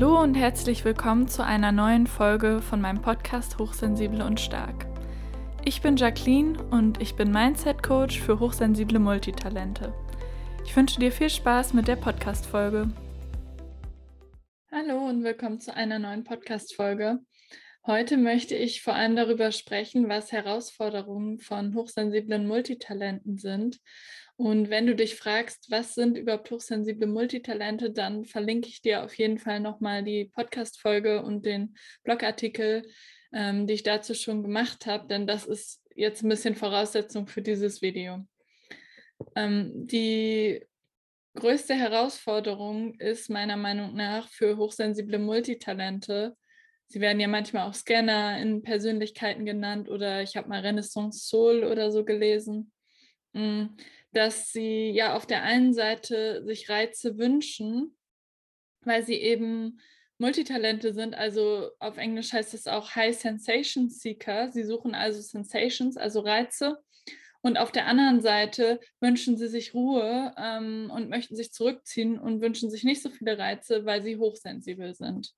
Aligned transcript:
Hallo 0.00 0.18
und 0.22 0.34
herzlich 0.34 0.82
willkommen 0.86 1.28
zu 1.28 1.44
einer 1.44 1.72
neuen 1.72 2.06
Folge 2.06 2.62
von 2.62 2.80
meinem 2.80 3.02
Podcast 3.02 3.58
Hochsensible 3.58 4.24
und 4.24 4.40
Stark. 4.40 4.86
Ich 5.62 5.82
bin 5.82 5.98
Jacqueline 5.98 6.58
und 6.70 7.02
ich 7.02 7.16
bin 7.16 7.30
Mindset 7.30 7.82
Coach 7.82 8.18
für 8.18 8.40
hochsensible 8.40 8.98
Multitalente. 8.98 9.92
Ich 10.64 10.74
wünsche 10.74 10.98
dir 11.00 11.12
viel 11.12 11.28
Spaß 11.28 11.74
mit 11.74 11.86
der 11.86 11.96
Podcast-Folge. 11.96 12.88
Hallo 14.72 15.06
und 15.06 15.22
willkommen 15.22 15.60
zu 15.60 15.76
einer 15.76 15.98
neuen 15.98 16.24
Podcast-Folge. 16.24 17.18
Heute 17.86 18.16
möchte 18.16 18.54
ich 18.54 18.82
vor 18.82 18.94
allem 18.94 19.16
darüber 19.16 19.52
sprechen, 19.52 20.08
was 20.08 20.32
Herausforderungen 20.32 21.38
von 21.38 21.74
hochsensiblen 21.74 22.46
Multitalenten 22.46 23.38
sind 23.38 23.80
und 24.40 24.70
wenn 24.70 24.86
du 24.86 24.96
dich 24.96 25.16
fragst, 25.16 25.70
was 25.70 25.94
sind 25.94 26.16
überhaupt 26.16 26.50
hochsensible 26.50 27.06
Multitalente, 27.06 27.90
dann 27.90 28.24
verlinke 28.24 28.68
ich 28.70 28.80
dir 28.80 29.04
auf 29.04 29.12
jeden 29.18 29.36
Fall 29.36 29.60
nochmal 29.60 30.02
die 30.02 30.30
Podcast-Folge 30.34 31.22
und 31.22 31.44
den 31.44 31.76
Blogartikel, 32.04 32.90
ähm, 33.34 33.66
die 33.66 33.74
ich 33.74 33.82
dazu 33.82 34.14
schon 34.14 34.42
gemacht 34.42 34.86
habe, 34.86 35.06
denn 35.08 35.26
das 35.26 35.44
ist 35.44 35.82
jetzt 35.94 36.22
ein 36.22 36.30
bisschen 36.30 36.54
Voraussetzung 36.56 37.26
für 37.26 37.42
dieses 37.42 37.82
Video. 37.82 38.24
Ähm, 39.36 39.72
die 39.74 40.66
größte 41.34 41.74
Herausforderung 41.74 42.94
ist 42.94 43.28
meiner 43.28 43.58
Meinung 43.58 43.94
nach 43.94 44.26
für 44.30 44.56
hochsensible 44.56 45.18
Multitalente, 45.18 46.34
sie 46.90 47.00
werden 47.00 47.20
ja 47.20 47.28
manchmal 47.28 47.66
auch 47.68 47.74
Scanner 47.74 48.38
in 48.38 48.62
Persönlichkeiten 48.62 49.46
genannt 49.46 49.88
oder 49.88 50.22
ich 50.22 50.36
habe 50.36 50.48
mal 50.48 50.60
Renaissance 50.60 51.26
Soul 51.26 51.64
oder 51.64 51.90
so 51.90 52.04
gelesen 52.04 52.72
mm, 53.32 53.66
dass 54.12 54.52
sie 54.52 54.90
ja 54.90 55.14
auf 55.14 55.26
der 55.26 55.42
einen 55.42 55.72
Seite 55.72 56.44
sich 56.44 56.68
Reize 56.68 57.16
wünschen, 57.16 57.96
weil 58.82 59.04
sie 59.04 59.14
eben 59.14 59.80
Multitalente 60.18 60.92
sind, 60.92 61.14
also 61.14 61.70
auf 61.78 61.96
Englisch 61.96 62.32
heißt 62.32 62.52
es 62.52 62.66
auch 62.66 62.94
High 62.94 63.18
Sensation 63.18 63.88
Seeker. 63.88 64.50
Sie 64.52 64.64
suchen 64.64 64.94
also 64.94 65.22
Sensations, 65.22 65.96
also 65.96 66.20
Reize. 66.20 66.78
Und 67.40 67.56
auf 67.56 67.72
der 67.72 67.86
anderen 67.86 68.20
Seite 68.20 68.80
wünschen 69.00 69.38
sie 69.38 69.48
sich 69.48 69.72
Ruhe 69.72 70.34
ähm, 70.36 70.90
und 70.94 71.08
möchten 71.08 71.36
sich 71.36 71.52
zurückziehen 71.52 72.18
und 72.18 72.42
wünschen 72.42 72.70
sich 72.70 72.84
nicht 72.84 73.00
so 73.00 73.08
viele 73.08 73.38
Reize, 73.38 73.86
weil 73.86 74.02
sie 74.02 74.18
hochsensibel 74.18 74.94
sind. 74.94 75.32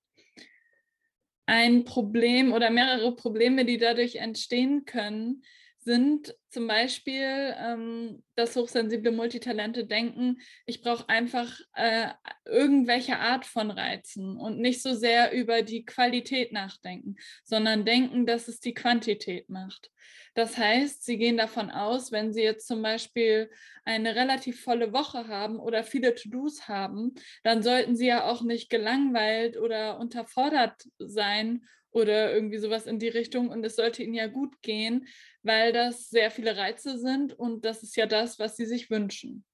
Ein 1.45 1.83
Problem 1.83 2.53
oder 2.53 2.69
mehrere 2.69 3.15
Probleme, 3.15 3.65
die 3.65 3.77
dadurch 3.77 4.15
entstehen 4.15 4.85
können, 4.85 5.43
sind 5.83 6.35
zum 6.49 6.67
Beispiel, 6.67 7.55
ähm, 7.57 8.23
dass 8.35 8.55
hochsensible 8.55 9.11
Multitalente 9.11 9.85
denken, 9.85 10.39
ich 10.65 10.81
brauche 10.81 11.09
einfach 11.09 11.59
äh, 11.73 12.09
irgendwelche 12.45 13.17
Art 13.17 13.45
von 13.45 13.71
Reizen 13.71 14.37
und 14.37 14.59
nicht 14.59 14.81
so 14.81 14.93
sehr 14.93 15.33
über 15.33 15.61
die 15.61 15.85
Qualität 15.85 16.51
nachdenken, 16.51 17.15
sondern 17.43 17.85
denken, 17.85 18.25
dass 18.25 18.47
es 18.47 18.59
die 18.59 18.73
Quantität 18.73 19.49
macht. 19.49 19.91
Das 20.35 20.57
heißt, 20.57 21.05
sie 21.05 21.17
gehen 21.17 21.37
davon 21.37 21.69
aus, 21.69 22.11
wenn 22.11 22.33
sie 22.33 22.41
jetzt 22.41 22.67
zum 22.67 22.81
Beispiel 22.81 23.51
eine 23.85 24.15
relativ 24.15 24.63
volle 24.63 24.91
Woche 24.91 25.27
haben 25.27 25.59
oder 25.59 25.83
viele 25.83 26.15
To-Dos 26.15 26.67
haben, 26.67 27.13
dann 27.43 27.61
sollten 27.61 27.95
sie 27.95 28.07
ja 28.07 28.25
auch 28.25 28.41
nicht 28.41 28.69
gelangweilt 28.69 29.57
oder 29.57 29.99
unterfordert 29.99 30.83
sein 30.97 31.65
oder 31.93 32.33
irgendwie 32.33 32.57
sowas 32.57 32.85
in 32.85 32.99
die 32.99 33.07
Richtung. 33.07 33.49
Und 33.49 33.63
es 33.65 33.75
sollte 33.75 34.03
ihnen 34.03 34.13
ja 34.13 34.27
gut 34.27 34.61
gehen, 34.61 35.07
weil 35.43 35.71
das 35.73 36.09
sehr 36.09 36.31
viele 36.31 36.57
Reize 36.57 36.97
sind 36.97 37.33
und 37.33 37.65
das 37.65 37.83
ist 37.83 37.95
ja 37.95 38.05
das, 38.05 38.39
was 38.39 38.55
sie 38.57 38.65
sich 38.65 38.89
wünschen. 38.89 39.45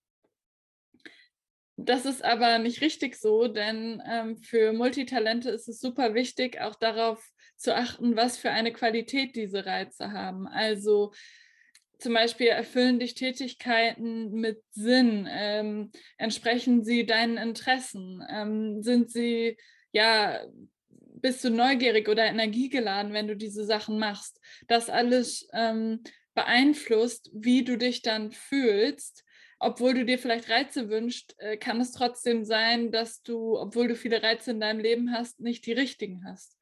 Das 1.86 2.06
ist 2.06 2.24
aber 2.24 2.60
nicht 2.60 2.82
richtig 2.82 3.16
so, 3.16 3.48
denn 3.48 4.02
ähm, 4.06 4.38
für 4.38 4.74
Multitalente 4.74 5.50
ist 5.50 5.70
es 5.70 5.80
super 5.80 6.14
wichtig, 6.14 6.60
auch 6.60 6.76
darauf 6.76 7.26
zu 7.56 7.74
achten, 7.76 8.18
was 8.18 8.38
für 8.38 8.52
eine 8.52 8.74
Qualität 8.74 9.36
diese 9.36 9.66
Reize 9.66 10.12
haben. 10.12 10.46
Also 10.48 11.14
zum 12.00 12.14
Beispiel 12.14 12.48
erfüllen 12.48 13.00
dich 13.00 13.14
Tätigkeiten 13.14 14.32
mit 14.32 14.62
Sinn, 14.72 15.28
ähm, 15.30 15.92
entsprechen 16.18 16.84
sie 16.84 17.06
deinen 17.06 17.38
Interessen, 17.38 18.24
ähm, 18.30 18.82
sind 18.82 19.12
sie 19.12 19.58
ja 19.92 20.42
bist 21.22 21.44
du 21.44 21.50
neugierig 21.50 22.08
oder 22.08 22.26
energiegeladen, 22.26 23.14
wenn 23.14 23.28
du 23.28 23.36
diese 23.36 23.66
Sachen 23.66 24.00
machst. 24.00 24.40
Das 24.68 24.90
alles 24.90 25.48
ähm, 25.54 26.02
beeinflusst, 26.34 27.30
wie 27.34 27.64
du 27.64 27.78
dich 27.78 28.02
dann 28.02 28.32
fühlst. 28.32 29.26
Obwohl 29.60 29.94
du 29.94 30.06
dir 30.06 30.18
vielleicht 30.18 30.50
Reize 30.50 30.90
wünschst, 30.90 31.36
äh, 31.40 31.58
kann 31.58 31.82
es 31.82 31.92
trotzdem 31.92 32.46
sein, 32.46 32.92
dass 32.92 33.22
du, 33.24 33.58
obwohl 33.58 33.90
du 33.90 33.96
viele 33.96 34.24
Reize 34.24 34.52
in 34.52 34.62
deinem 34.62 34.80
Leben 34.80 35.12
hast, 35.12 35.42
nicht 35.42 35.66
die 35.66 35.74
richtigen 35.74 36.24
hast. 36.26 36.58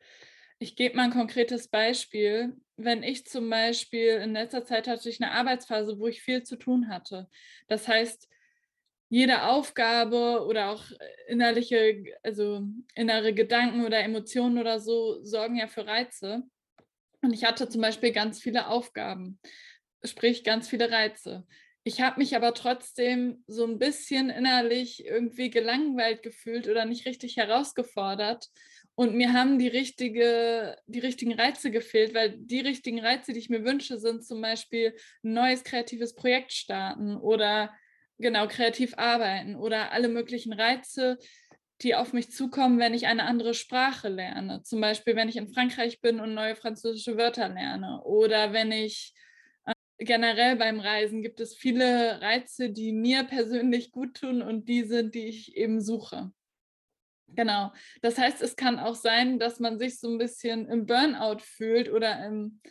Ich 0.58 0.76
gebe 0.76 0.96
mal 0.96 1.04
ein 1.04 1.12
konkretes 1.12 1.68
Beispiel. 1.68 2.56
Wenn 2.76 3.04
ich 3.04 3.26
zum 3.28 3.50
Beispiel 3.50 4.20
in 4.24 4.34
letzter 4.34 4.66
Zeit 4.66 4.88
hatte 4.88 5.10
ich 5.10 5.22
eine 5.22 5.32
Arbeitsphase, 5.32 6.00
wo 6.00 6.08
ich 6.08 6.24
viel 6.24 6.42
zu 6.42 6.56
tun 6.56 6.90
hatte. 6.90 7.30
Das 7.68 7.88
heißt, 7.88 8.28
jede 9.10 9.44
Aufgabe 9.44 10.46
oder 10.46 10.72
auch 10.72 10.84
innerliche, 11.28 12.04
also 12.24 12.62
innere 12.96 13.34
Gedanken 13.34 13.86
oder 13.86 14.00
Emotionen 14.00 14.58
oder 14.58 14.80
so 14.80 15.24
sorgen 15.24 15.56
ja 15.56 15.68
für 15.68 15.86
Reize. 15.86 16.44
Und 17.22 17.34
ich 17.34 17.46
hatte 17.46 17.70
zum 17.70 17.82
Beispiel 17.82 18.12
ganz 18.12 18.40
viele 18.42 18.68
Aufgaben, 18.68 19.40
sprich 20.04 20.44
ganz 20.44 20.68
viele 20.68 20.92
Reize. 20.92 21.46
Ich 21.84 22.02
habe 22.02 22.20
mich 22.20 22.36
aber 22.36 22.54
trotzdem 22.54 23.44
so 23.48 23.64
ein 23.64 23.80
bisschen 23.80 24.30
innerlich 24.30 25.06
irgendwie 25.06 25.50
gelangweilt 25.50 26.22
gefühlt 26.22 26.68
oder 26.68 26.84
nicht 26.84 27.06
richtig 27.06 27.38
herausgefordert. 27.38 28.50
Und 28.96 29.16
mir 29.16 29.32
haben 29.32 29.58
die, 29.58 29.70
richtige, 29.70 30.76
die 30.88 31.00
richtigen 31.00 31.34
Reize 31.34 31.72
gefehlt, 31.72 32.14
weil 32.14 32.36
die 32.38 32.60
richtigen 32.60 33.00
Reize, 33.00 33.32
die 33.32 33.40
ich 33.40 33.50
mir 33.50 33.64
wünsche, 33.64 34.00
sind 34.00 34.26
zum 34.26 34.42
Beispiel 34.42 34.98
ein 35.24 35.34
neues 35.34 35.64
kreatives 35.64 36.14
Projekt 36.14 36.52
starten 36.52 37.16
oder 37.16 37.72
genau 38.18 38.48
kreativ 38.48 38.94
arbeiten 38.98 39.56
oder 39.56 39.92
alle 39.92 40.08
möglichen 40.08 40.54
Reize, 40.54 41.18
die 41.82 41.96
auf 41.96 42.14
mich 42.14 42.32
zukommen, 42.32 42.80
wenn 42.80 42.94
ich 42.94 43.08
eine 43.08 43.24
andere 43.24 43.54
Sprache 43.54 44.10
lerne. 44.10 44.64
Zum 44.64 44.82
Beispiel, 44.82 45.16
wenn 45.16 45.30
ich 45.30 45.38
in 45.38 45.54
Frankreich 45.54 46.02
bin 46.02 46.20
und 46.20 46.34
neue 46.34 46.56
französische 46.56 47.18
Wörter 47.18 47.50
lerne 47.50 48.02
oder 48.04 48.52
wenn 48.54 48.72
ich 48.72 49.14
äh, 49.66 49.74
generell 50.00 50.56
beim 50.56 50.80
Reisen 50.80 51.22
gibt 51.22 51.40
es 51.40 51.56
viele 51.56 52.20
Reize, 52.22 52.72
die 52.72 52.94
mir 52.94 53.24
persönlich 53.24 53.92
gut 53.92 54.16
tun 54.16 54.42
und 54.42 54.68
die 54.68 54.84
sind, 54.84 55.14
die 55.14 55.28
ich 55.28 55.56
eben 55.56 55.80
suche. 55.80 56.32
Genau. 57.28 57.72
Das 58.02 58.18
heißt, 58.18 58.42
es 58.42 58.56
kann 58.56 58.80
auch 58.80 58.96
sein, 58.96 59.38
dass 59.38 59.60
man 59.60 59.78
sich 59.78 60.00
so 60.00 60.10
ein 60.10 60.18
bisschen 60.18 60.68
im 60.70 60.86
Burnout 60.86 61.40
fühlt 61.42 61.92
oder 61.92 62.26
im, 62.26 62.62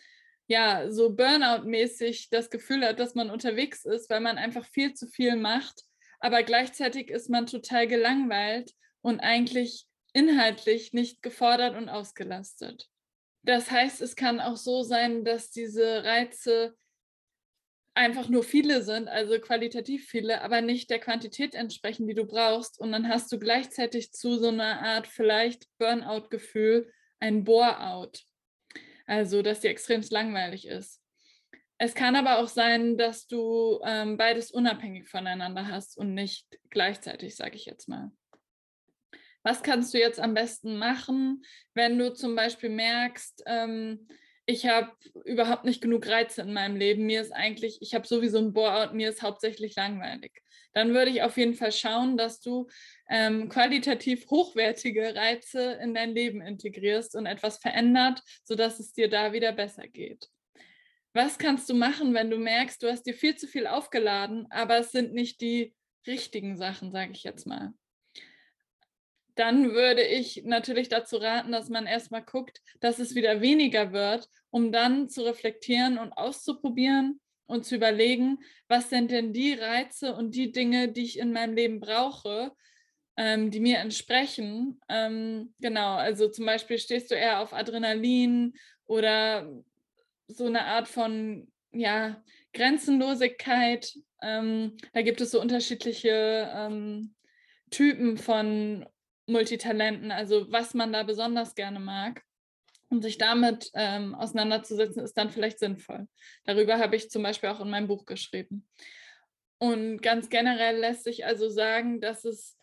ja, 0.47 0.91
so 0.91 1.11
Burnout-mäßig 1.11 2.31
das 2.31 2.51
Gefühl 2.51 2.85
hat, 2.85 3.01
dass 3.01 3.15
man 3.15 3.31
unterwegs 3.31 3.85
ist, 3.85 4.09
weil 4.11 4.21
man 4.21 4.39
einfach 4.39 4.65
viel 4.67 4.95
zu 4.95 5.07
viel 5.09 5.37
macht, 5.37 5.83
aber 6.21 6.43
gleichzeitig 6.43 7.11
ist 7.11 7.29
man 7.29 7.47
total 7.47 7.87
gelangweilt 7.87 8.73
und 9.03 9.21
eigentlich 9.21 9.87
inhaltlich 10.13 10.93
nicht 10.93 11.23
gefordert 11.23 11.77
und 11.77 11.89
ausgelastet. 11.89 12.89
Das 13.43 13.71
heißt, 13.71 14.01
es 14.01 14.17
kann 14.17 14.41
auch 14.41 14.57
so 14.57 14.83
sein, 14.83 15.25
dass 15.25 15.51
diese 15.51 16.05
Reize 16.05 16.75
einfach 17.95 18.29
nur 18.29 18.43
viele 18.43 18.83
sind, 18.83 19.09
also 19.09 19.39
qualitativ 19.39 20.07
viele, 20.07 20.43
aber 20.43 20.61
nicht 20.61 20.91
der 20.91 20.99
Quantität 20.99 21.55
entsprechen, 21.55 22.07
die 22.07 22.15
du 22.15 22.27
brauchst. 22.27 22.79
Und 22.79 22.93
dann 22.93 23.09
hast 23.09 23.33
du 23.33 23.39
gleichzeitig 23.39 24.13
zu 24.13 24.37
so 24.39 24.49
einer 24.49 24.83
Art 24.83 25.07
vielleicht 25.07 25.67
Burnout-Gefühl 25.79 26.93
ein 27.21 27.45
Bore-out. 27.45 28.25
Also, 29.07 29.43
dass 29.43 29.61
dir 29.61 29.71
extrem 29.71 30.03
langweilig 30.11 30.67
ist. 30.67 31.01
Es 31.79 31.95
kann 31.95 32.17
aber 32.17 32.39
auch 32.39 32.49
sein, 32.49 32.97
dass 32.97 33.27
du 33.27 33.81
ähm, 33.85 34.17
beides 34.17 34.51
unabhängig 34.51 35.09
voneinander 35.09 35.69
hast 35.69 35.99
und 35.99 36.15
nicht 36.15 36.47
gleichzeitig, 36.71 37.37
sage 37.37 37.57
ich 37.57 37.67
jetzt 37.67 37.89
mal. 37.89 38.11
Was 39.43 39.63
kannst 39.63 39.95
du 39.95 39.99
jetzt 39.99 40.19
am 40.19 40.35
besten 40.35 40.77
machen, 40.79 41.45
wenn 41.75 41.99
du 41.99 42.13
zum 42.13 42.35
Beispiel 42.35 42.71
merkst, 42.71 43.45
ähm, 43.47 44.09
ich 44.47 44.67
habe 44.67 44.93
überhaupt 45.25 45.65
nicht 45.65 45.83
genug 45.83 46.07
Reize 46.07 46.43
in 46.43 46.53
meinem 46.53 46.77
Leben. 46.77 47.05
Mir 47.05 47.21
ist 47.21 47.33
eigentlich, 47.33 47.79
ich 47.83 47.95
habe 47.95 48.07
sowieso 48.07 48.39
ein 48.39 48.53
Bore-out, 48.53 48.95
mir 48.95 49.11
ist 49.11 49.23
hauptsächlich 49.23 49.75
langweilig. 49.75 50.41
Dann 50.73 50.95
würde 50.95 51.11
ich 51.11 51.23
auf 51.23 51.37
jeden 51.37 51.55
Fall 51.55 51.73
schauen, 51.73 52.17
dass 52.17 52.41
du 52.41 52.69
ähm, 53.09 53.49
qualitativ 53.49 54.27
hochwertige 54.31 55.15
Reize 55.17 55.73
in 55.83 55.95
dein 55.95 56.11
Leben 56.11 56.41
integrierst 56.41 57.17
und 57.17 57.27
etwas 57.27 57.59
verändert, 57.59 58.23
sodass 58.45 58.79
es 58.79 58.93
dir 58.93 59.09
da 59.09 59.33
wieder 59.33 59.53
besser 59.53 59.89
geht. 59.89 60.29
Was 61.13 61.39
kannst 61.39 61.69
du 61.71 61.75
machen, 61.75 62.15
wenn 62.15 62.31
du 62.31 62.37
merkst, 62.37 62.83
du 62.83 62.91
hast 62.91 63.05
dir 63.05 63.15
viel 63.15 63.37
zu 63.37 63.49
viel 63.49 63.67
aufgeladen, 63.67 64.47
aber 64.51 64.79
es 64.79 64.93
sind 64.93 65.15
nicht 65.15 65.41
die 65.41 65.75
richtigen 66.07 66.57
Sachen, 66.57 66.93
sage 66.93 67.13
ich 67.13 67.25
jetzt 67.25 67.47
mal? 67.47 67.73
Dann 69.37 69.73
würde 69.73 70.03
ich 70.03 70.43
natürlich 70.45 70.89
dazu 70.89 71.19
raten, 71.19 71.53
dass 71.53 71.69
man 71.69 71.87
erstmal 71.87 72.23
guckt, 72.23 72.63
dass 72.81 72.99
es 72.99 73.15
wieder 73.15 73.41
weniger 73.41 73.93
wird, 73.93 74.29
um 74.51 74.73
dann 74.73 75.09
zu 75.09 75.25
reflektieren 75.25 75.99
und 75.99 76.13
auszuprobieren 76.13 77.21
und 77.47 77.65
zu 77.65 77.77
überlegen, 77.77 78.39
was 78.67 78.91
sind 78.91 79.11
denn 79.11 79.33
die 79.33 79.53
Reize 79.53 80.15
und 80.15 80.35
die 80.35 80.53
Dinge, 80.53 80.89
die 80.89 81.05
ich 81.05 81.19
in 81.19 81.33
meinem 81.33 81.55
Leben 81.55 81.81
brauche, 81.81 82.53
ähm, 83.19 83.51
die 83.51 83.61
mir 83.61 83.79
entsprechen. 83.79 84.81
Ähm, 84.89 85.55
genau, 85.61 85.97
also 85.97 86.29
zum 86.29 86.47
Beispiel 86.47 86.79
stehst 86.79 87.11
du 87.11 87.15
eher 87.15 87.41
auf 87.41 87.53
Adrenalin 87.53 88.55
oder 88.87 89.53
so 90.29 90.47
eine 90.47 90.65
Art 90.65 90.89
von 90.89 91.53
ja, 91.73 92.23
Grenzenlosigkeit. 92.55 93.93
Ähm, 94.23 94.77
da 94.95 95.03
gibt 95.03 95.21
es 95.21 95.31
so 95.31 95.41
unterschiedliche 95.41 96.51
ähm, 96.55 97.15
Typen 97.71 98.17
von 98.17 98.87
Multitalenten, 99.27 100.11
also 100.11 100.51
was 100.51 100.75
man 100.75 100.93
da 100.93 101.03
besonders 101.03 101.55
gerne 101.55 101.81
mag. 101.81 102.23
Und 102.89 103.03
sich 103.03 103.19
damit 103.19 103.71
ähm, 103.75 104.15
auseinanderzusetzen, 104.15 105.03
ist 105.03 105.19
dann 105.19 105.31
vielleicht 105.31 105.59
sinnvoll. 105.59 106.07
Darüber 106.45 106.79
habe 106.79 106.95
ich 106.95 107.11
zum 107.11 107.25
Beispiel 107.25 107.49
auch 107.49 107.61
in 107.61 107.69
meinem 107.69 107.89
Buch 107.89 108.05
geschrieben. 108.05 108.69
Und 109.59 110.03
ganz 110.03 110.29
generell 110.29 110.79
lässt 110.79 111.03
sich 111.03 111.27
also 111.27 111.49
sagen, 111.49 112.01
dass 112.01 112.25
es 112.25 112.57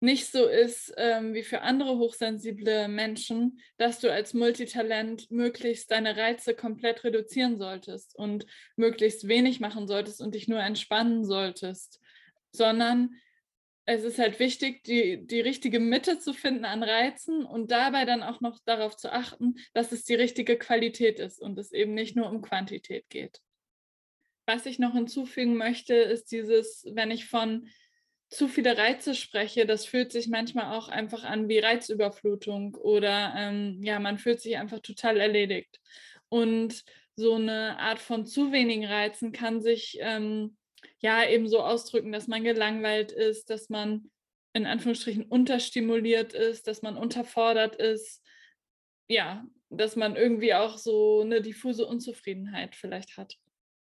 nicht 0.00 0.30
so 0.30 0.46
ist 0.46 0.92
ähm, 0.98 1.32
wie 1.34 1.42
für 1.42 1.62
andere 1.62 1.96
hochsensible 1.96 2.86
Menschen, 2.86 3.60
dass 3.78 3.98
du 3.98 4.12
als 4.12 4.34
Multitalent 4.34 5.30
möglichst 5.30 5.90
deine 5.90 6.16
Reize 6.16 6.54
komplett 6.54 7.02
reduzieren 7.02 7.58
solltest 7.58 8.14
und 8.14 8.46
möglichst 8.76 9.26
wenig 9.26 9.58
machen 9.58 9.88
solltest 9.88 10.20
und 10.20 10.34
dich 10.34 10.48
nur 10.48 10.60
entspannen 10.60 11.24
solltest, 11.24 12.00
sondern 12.52 13.16
es 13.86 14.02
ist 14.02 14.18
halt 14.18 14.40
wichtig, 14.40 14.82
die, 14.82 15.24
die 15.24 15.40
richtige 15.40 15.78
Mitte 15.78 16.18
zu 16.18 16.34
finden 16.34 16.64
an 16.64 16.82
Reizen 16.82 17.46
und 17.46 17.70
dabei 17.70 18.04
dann 18.04 18.24
auch 18.24 18.40
noch 18.40 18.58
darauf 18.64 18.96
zu 18.96 19.12
achten, 19.12 19.54
dass 19.74 19.92
es 19.92 20.04
die 20.04 20.16
richtige 20.16 20.58
Qualität 20.58 21.20
ist 21.20 21.40
und 21.40 21.56
es 21.56 21.72
eben 21.72 21.94
nicht 21.94 22.16
nur 22.16 22.28
um 22.28 22.42
Quantität 22.42 23.08
geht. 23.08 23.40
Was 24.44 24.66
ich 24.66 24.80
noch 24.80 24.92
hinzufügen 24.92 25.56
möchte, 25.56 25.94
ist 25.94 26.32
dieses, 26.32 26.84
wenn 26.92 27.12
ich 27.12 27.26
von 27.26 27.68
zu 28.28 28.48
viele 28.48 28.76
Reize 28.76 29.14
spreche, 29.14 29.66
das 29.66 29.86
fühlt 29.86 30.10
sich 30.10 30.26
manchmal 30.26 30.76
auch 30.76 30.88
einfach 30.88 31.22
an 31.22 31.48
wie 31.48 31.60
Reizüberflutung 31.60 32.74
oder 32.74 33.34
ähm, 33.36 33.80
ja, 33.84 34.00
man 34.00 34.18
fühlt 34.18 34.40
sich 34.40 34.56
einfach 34.56 34.80
total 34.80 35.18
erledigt. 35.18 35.80
Und 36.28 36.82
so 37.14 37.34
eine 37.34 37.78
Art 37.78 38.00
von 38.00 38.26
zu 38.26 38.50
wenigen 38.50 38.84
Reizen 38.84 39.30
kann 39.30 39.60
sich 39.60 39.98
ähm, 40.00 40.56
ja 40.98 41.28
eben 41.28 41.48
so 41.48 41.60
ausdrücken, 41.60 42.12
dass 42.12 42.26
man 42.26 42.44
gelangweilt 42.44 43.12
ist, 43.12 43.50
dass 43.50 43.68
man 43.68 44.10
in 44.52 44.66
Anführungsstrichen 44.66 45.24
unterstimuliert 45.24 46.32
ist, 46.32 46.66
dass 46.66 46.82
man 46.82 46.96
unterfordert 46.96 47.76
ist, 47.76 48.22
ja, 49.08 49.46
dass 49.68 49.96
man 49.96 50.16
irgendwie 50.16 50.54
auch 50.54 50.78
so 50.78 51.20
eine 51.20 51.42
diffuse 51.42 51.86
Unzufriedenheit 51.86 52.74
vielleicht 52.74 53.16
hat. 53.16 53.36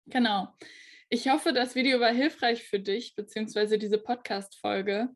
Genau. 0.07 0.49
Ich 1.09 1.29
hoffe, 1.29 1.55
das 1.55 1.75
Video 1.75 2.01
war 2.01 2.13
hilfreich 2.13 2.65
für 2.65 2.81
dich, 2.81 3.15
beziehungsweise 3.15 3.79
diese 3.79 3.99
Podcast-Folge. 3.99 5.09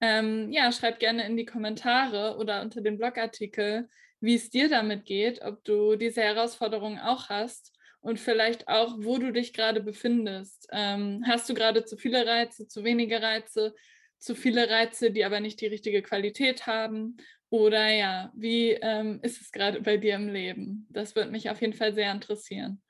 Ähm, 0.00 0.50
ja, 0.50 0.72
schreib 0.72 0.98
gerne 0.98 1.24
in 1.26 1.36
die 1.36 1.46
Kommentare 1.46 2.36
oder 2.36 2.62
unter 2.62 2.80
dem 2.80 2.98
Blogartikel, 2.98 3.88
wie 4.20 4.34
es 4.34 4.50
dir 4.50 4.68
damit 4.68 5.04
geht, 5.04 5.42
ob 5.42 5.62
du 5.64 5.94
diese 5.94 6.22
Herausforderung 6.22 6.98
auch 6.98 7.28
hast 7.28 7.77
und 8.00 8.18
vielleicht 8.18 8.68
auch, 8.68 8.96
wo 8.98 9.18
du 9.18 9.32
dich 9.32 9.52
gerade 9.52 9.82
befindest. 9.82 10.68
Ähm, 10.72 11.24
hast 11.26 11.48
du 11.48 11.54
gerade 11.54 11.84
zu 11.84 11.96
viele 11.96 12.26
Reize, 12.26 12.68
zu 12.68 12.84
wenige 12.84 13.20
Reize, 13.20 13.74
zu 14.18 14.34
viele 14.34 14.68
Reize, 14.68 15.10
die 15.10 15.24
aber 15.24 15.40
nicht 15.40 15.60
die 15.60 15.66
richtige 15.66 16.02
Qualität 16.02 16.66
haben? 16.66 17.16
Oder 17.50 17.90
ja, 17.90 18.30
wie 18.34 18.72
ähm, 18.72 19.20
ist 19.22 19.40
es 19.40 19.52
gerade 19.52 19.80
bei 19.80 19.96
dir 19.96 20.16
im 20.16 20.28
Leben? 20.28 20.86
Das 20.90 21.16
würde 21.16 21.30
mich 21.30 21.50
auf 21.50 21.60
jeden 21.60 21.72
Fall 21.72 21.94
sehr 21.94 22.12
interessieren. 22.12 22.82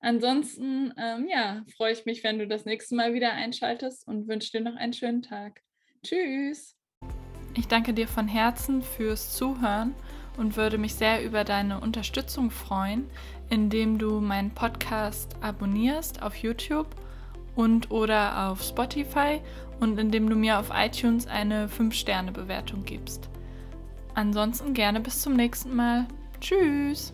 Ansonsten, 0.00 0.94
ähm, 0.96 1.28
ja, 1.28 1.64
freue 1.76 1.92
ich 1.92 2.06
mich, 2.06 2.24
wenn 2.24 2.38
du 2.38 2.48
das 2.48 2.64
nächste 2.64 2.94
Mal 2.94 3.12
wieder 3.12 3.32
einschaltest 3.32 4.08
und 4.08 4.28
wünsche 4.28 4.50
dir 4.50 4.62
noch 4.62 4.76
einen 4.76 4.94
schönen 4.94 5.22
Tag. 5.22 5.60
Tschüss! 6.02 6.76
Ich 7.56 7.68
danke 7.68 7.92
dir 7.92 8.08
von 8.08 8.26
Herzen 8.26 8.80
fürs 8.82 9.36
Zuhören 9.36 9.94
und 10.36 10.56
würde 10.56 10.78
mich 10.78 10.94
sehr 10.94 11.24
über 11.24 11.44
deine 11.44 11.80
Unterstützung 11.80 12.50
freuen, 12.50 13.04
indem 13.48 13.98
du 13.98 14.20
meinen 14.20 14.50
Podcast 14.50 15.36
abonnierst 15.40 16.22
auf 16.22 16.36
YouTube 16.36 16.86
und 17.56 17.90
oder 17.90 18.48
auf 18.48 18.62
Spotify 18.62 19.40
und 19.80 19.98
indem 19.98 20.28
du 20.28 20.36
mir 20.36 20.58
auf 20.58 20.70
iTunes 20.74 21.26
eine 21.26 21.68
5-Sterne-Bewertung 21.68 22.84
gibst. 22.84 23.28
Ansonsten 24.14 24.74
gerne 24.74 25.00
bis 25.00 25.22
zum 25.22 25.34
nächsten 25.34 25.74
Mal. 25.74 26.06
Tschüss! 26.40 27.12